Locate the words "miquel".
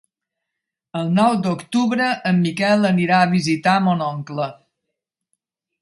2.47-2.89